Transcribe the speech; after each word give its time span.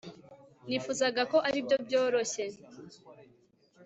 Nifuzaga 0.67 1.21
ko 1.31 1.37
aribyo 1.47 1.77
byoroshye 1.85 2.43